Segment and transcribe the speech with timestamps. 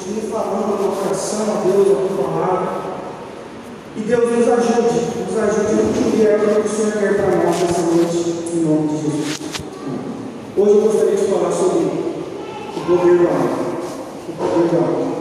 [0.00, 2.90] dia falando uma canção a Deus, a tua palavra.
[3.96, 7.36] E Deus nos ajude, nos ajude no que vier, o que o Senhor quer para
[7.36, 8.16] nós nessa noite,
[8.54, 9.40] em nome de Jesus.
[10.56, 13.60] Hoje eu gostaria de falar sobre o poder do amor.
[14.28, 15.20] O poder do amor.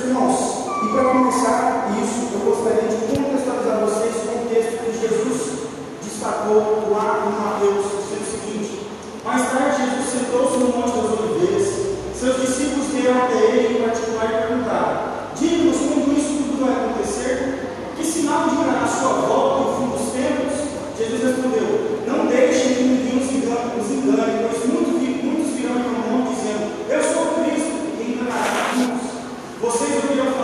[0.00, 5.40] Irmãos, e para começar isso, eu gostaria de contextualizar vocês com o texto que Jesus
[6.02, 8.86] destacou lá em Mateus, dizendo o seguinte:
[9.24, 10.99] Mais tarde, Jesus sentou-se no monte
[13.00, 17.94] ir até ele em particular e Diga-nos quando isso tudo vai acontecer?
[17.96, 20.70] Que sinal dirá a sua volta no fim dos tempos?
[20.98, 25.82] Jesus respondeu: Não deixem que ninguém os engane, os engane pois muitos, muitos virão em
[25.82, 29.08] meu nome dizendo: Eu sou o Cristo, e enganará muitos.
[29.60, 30.39] Vocês virão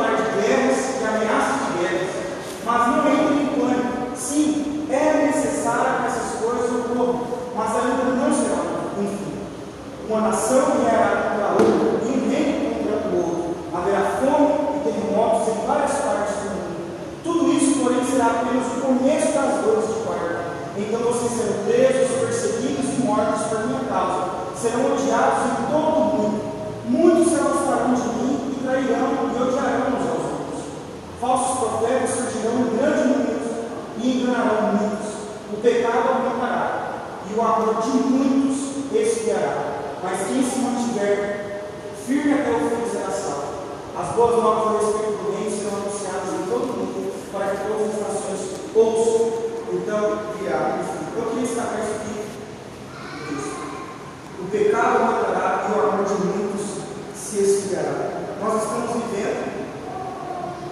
[54.47, 56.79] O pecado matará e o amor de muitos
[57.17, 58.37] se esfriará.
[58.41, 59.43] Nós estamos vivendo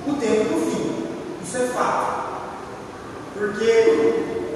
[0.06, 1.06] o tempo do fim.
[1.42, 2.24] Isso é fato.
[3.36, 4.46] Porque,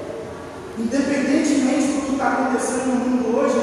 [0.77, 3.57] independentemente do que está acontecendo no mundo hoje,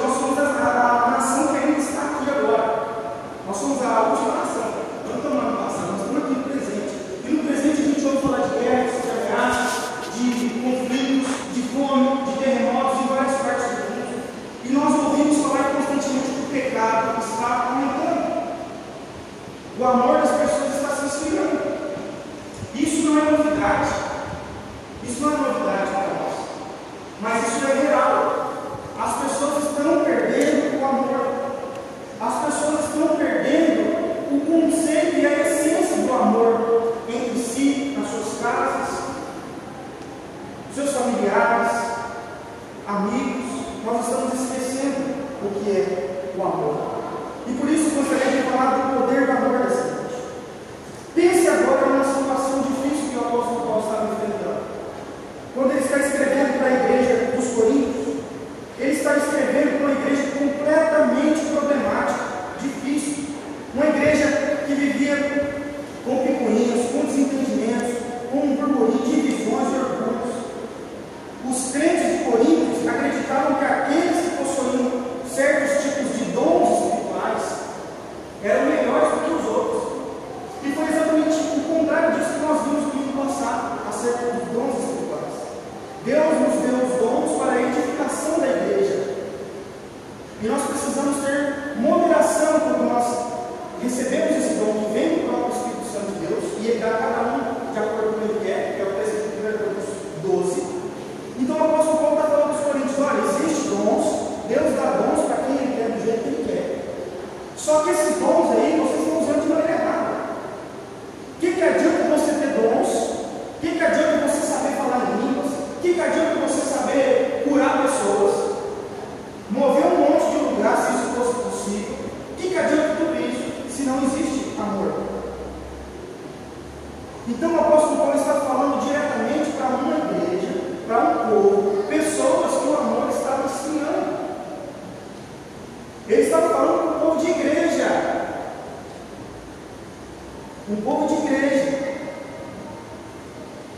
[140.76, 141.86] um povo de igreja.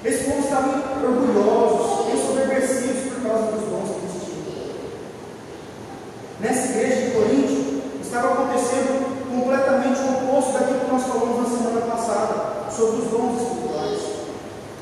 [0.05, 4.75] Esse povo estava orgulhosos, ensoberbecidos por causa dos dons que eles tinham.
[6.41, 11.81] Nessa igreja de Coríntio, estava acontecendo completamente o oposto daquilo que nós falamos na semana
[11.87, 14.01] passada, sobre os dons espirituais.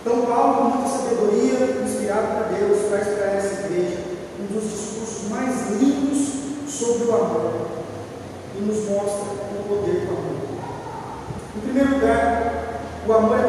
[0.00, 3.98] Então, Paulo, com muita sabedoria, inspirado por Deus, traz para essa igreja
[4.40, 6.28] um dos discursos mais lindos
[6.68, 7.66] sobre o amor
[8.54, 10.25] e nos mostra o poder do amor.
[11.66, 13.45] believe that we are é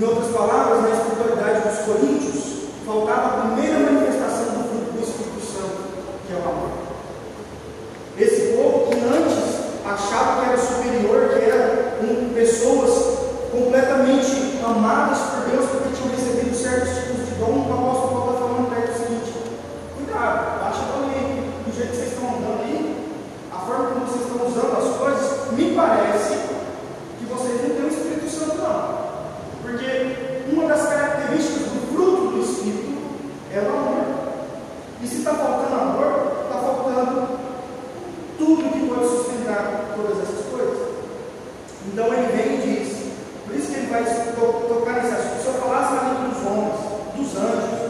[0.00, 0.49] Em outras palavras,
[41.92, 43.10] Então ele vem e diz,
[43.44, 46.76] por isso que ele vai tocar nesse assunto, se eu falasse na língua dos homens,
[47.16, 47.89] dos anjos,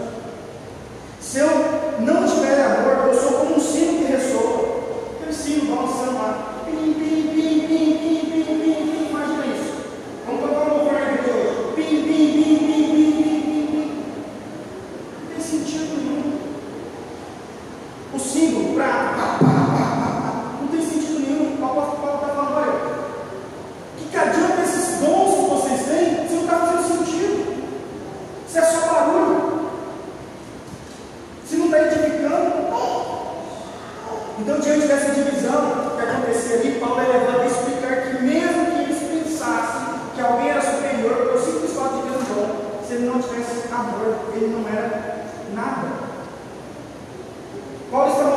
[47.90, 48.29] Qual é está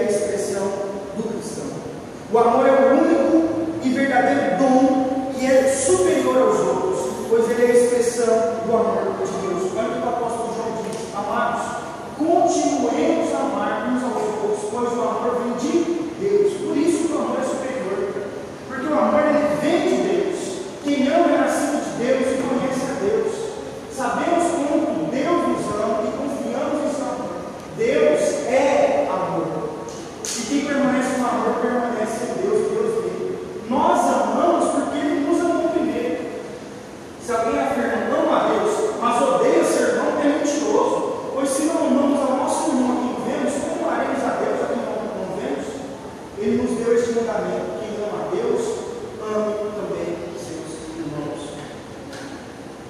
[0.00, 0.62] é a expressão
[1.16, 1.66] do cristão.
[2.32, 7.64] O amor é o único e verdadeiro dom que é superior aos outros, pois ele
[7.64, 8.34] é a expressão
[8.66, 9.09] do amor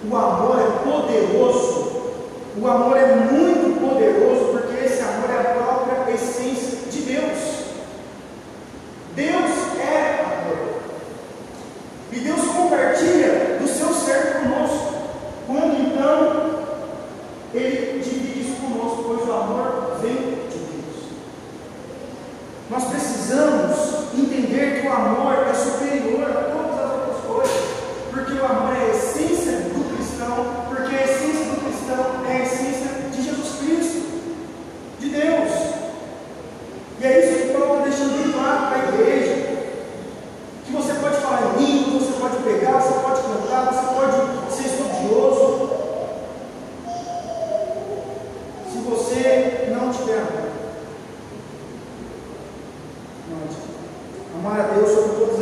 [0.03, 1.93] O amor é poderoso,
[2.57, 5.80] o amor é muito poderoso, porque esse amor é a própria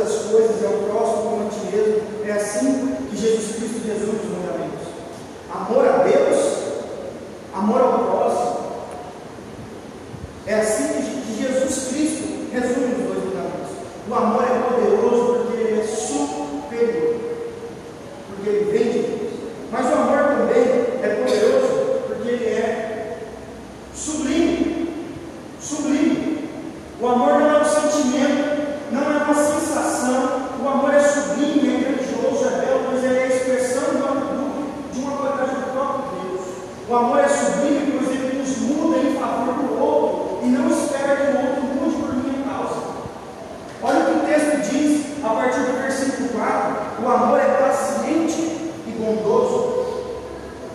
[0.01, 2.01] as coisas, é o próximo como a ti mesmo.
[2.25, 4.87] É assim que Jesus Cristo resume os mandamentos.
[5.53, 5.78] Amor
[49.09, 49.79] bondoso.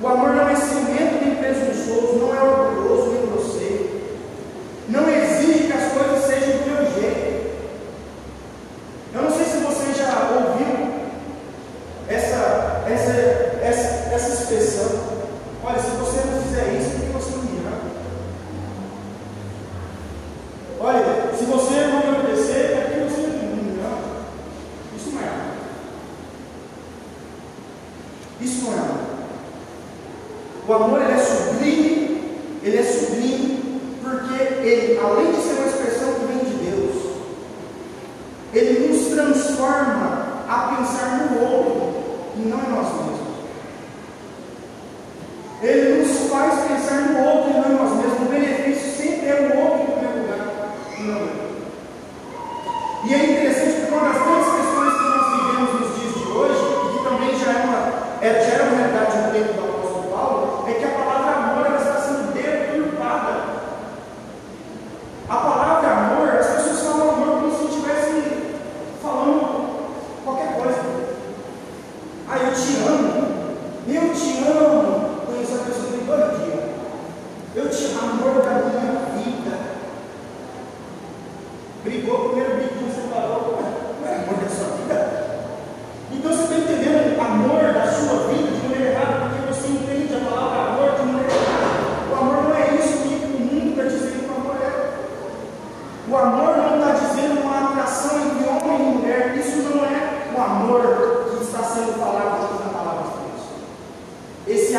[0.02, 3.23] O amor não é ciumento nem presunçoso, não é orgulhoso, nem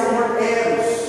[0.05, 1.04] será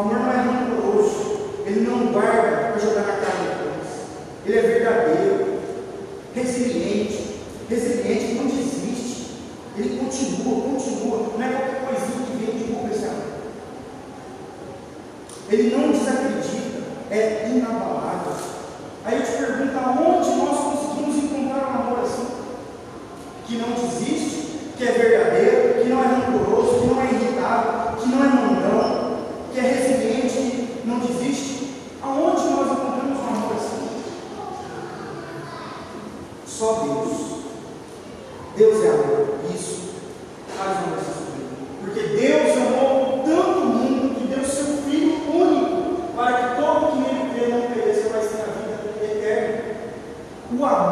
[0.00, 4.06] O amor não é rancoroso, ele não guarda para jogar na cara depois.
[4.46, 5.60] Ele é verdadeiro,
[6.34, 7.36] resiliente,
[7.68, 9.26] resiliente, não desiste,
[9.76, 10.59] ele continua.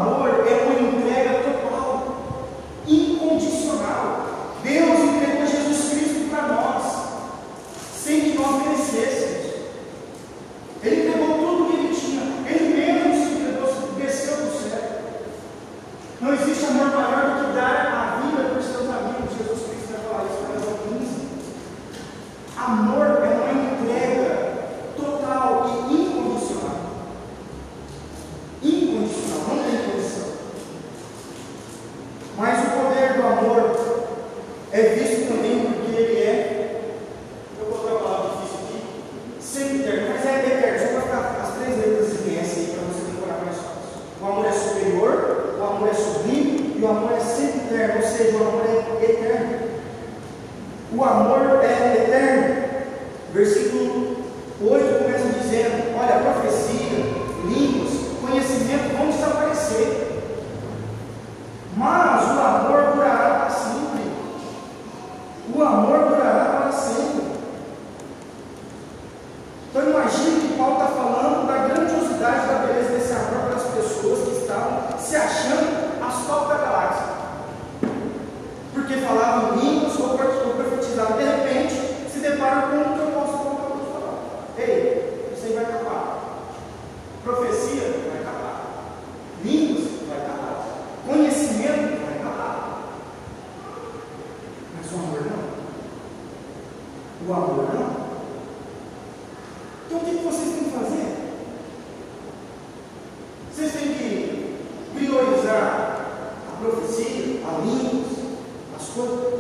[0.09, 0.77] amor é muito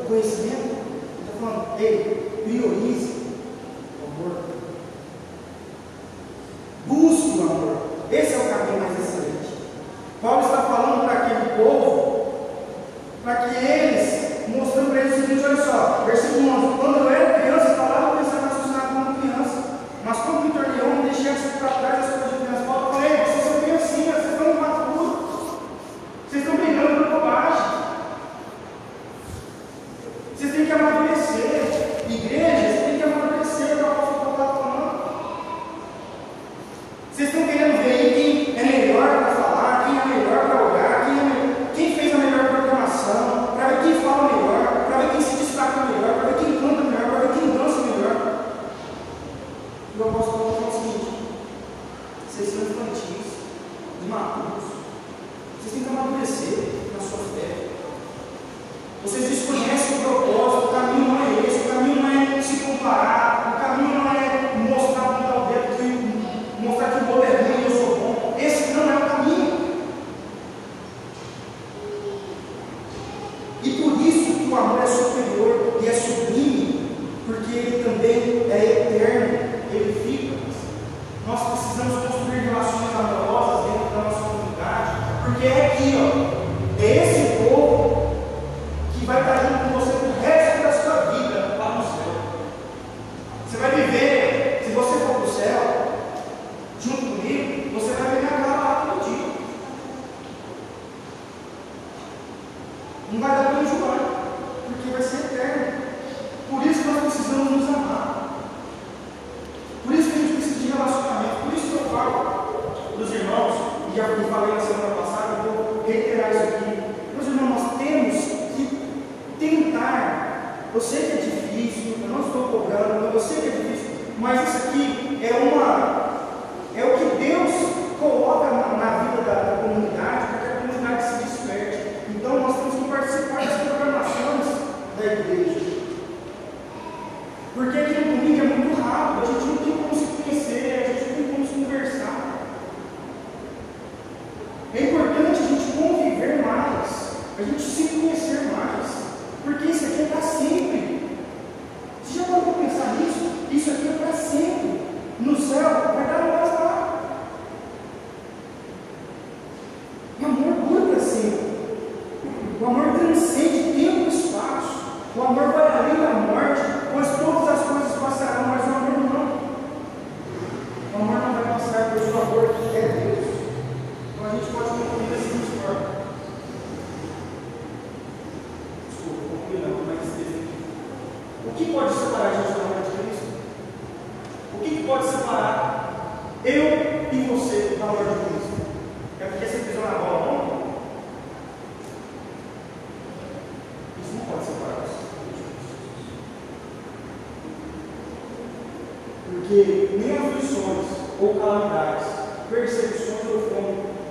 [0.08, 2.87] conhecimento, ele está falando, ei, prioriza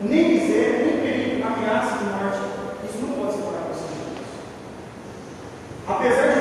[0.01, 2.39] nem miséria, nem perigo, ameaça de morte.
[2.87, 4.27] Isso não pode separar você de Deus.
[5.87, 6.36] Apesar de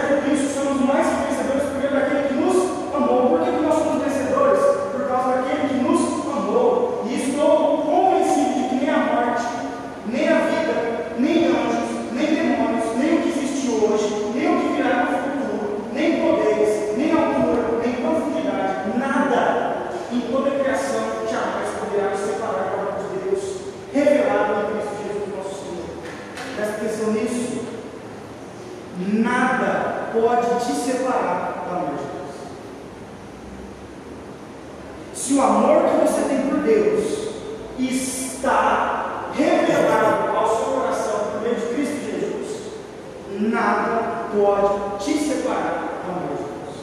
[44.99, 46.77] te separar do amor de Deus.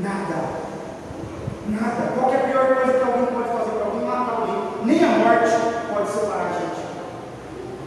[0.00, 0.60] Nada.
[1.68, 2.12] Nada.
[2.14, 4.04] Qual é a pior coisa que alguém pode fazer para alguém?
[4.04, 4.56] Matar alguém.
[4.84, 5.50] Nem a morte
[5.92, 6.80] pode separar a gente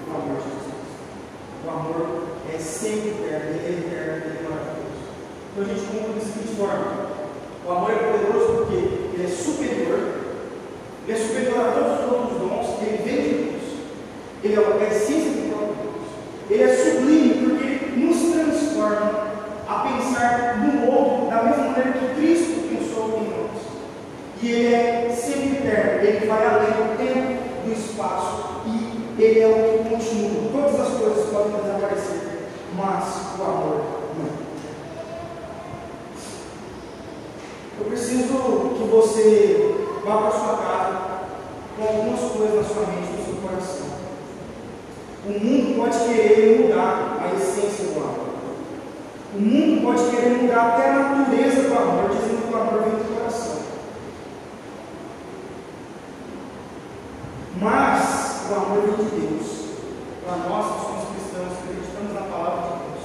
[0.05, 0.63] do amor de Deus.
[1.65, 2.23] O amor
[2.53, 5.03] é sempre eterno, ele é eterno, ele é maravilhoso.
[5.51, 7.13] Então a gente conclui da seguinte forma.
[7.65, 9.99] O amor é poderoso porque ele é superior,
[11.07, 13.63] ele é superior a todos os outros dons, ele vem de Deus,
[14.43, 16.05] ele é a essência do próprio Deus,
[16.49, 16.75] ele é
[24.43, 29.47] que ele é sempre eterno, ele vai além do tempo, do espaço e ele é
[29.47, 30.51] o que continua.
[30.51, 33.81] Todas as coisas podem desaparecer, mas o amor
[34.17, 34.43] não.
[37.79, 38.33] Eu preciso
[38.77, 41.01] que você vá para sua casa
[41.77, 43.87] com algumas coisas na sua mente, no seu coração.
[45.25, 48.33] O mundo pode querer mudar a essência do amor.
[49.35, 52.22] O mundo pode querer mudar até a natureza do amor de
[58.53, 59.63] amor vem de Deus.
[60.25, 63.01] Para nós que somos cristãos, que acreditamos na palavra de Deus.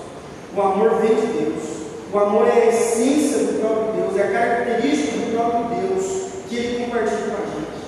[0.55, 1.79] O amor vem de Deus.
[2.13, 6.57] O amor é a essência do próprio Deus, é a característica do próprio Deus que
[6.57, 7.79] Ele compartilha com a gente.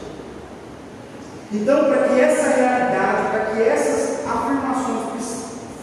[1.53, 5.01] Então, para que essa realidade, para que essas afirmações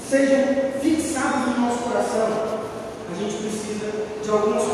[0.08, 2.28] sejam fixadas no nosso coração,
[3.12, 3.92] a gente precisa
[4.24, 4.67] de algumas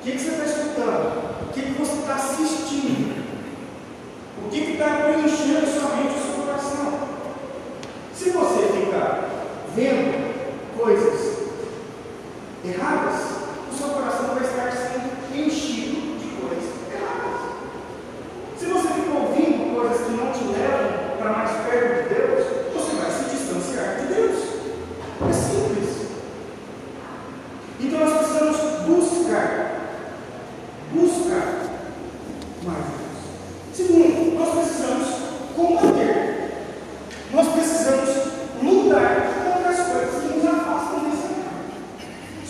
[0.00, 1.42] O que, que você está escutando?
[1.42, 2.59] O que, que você está assistindo?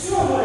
[0.03, 0.40] Все,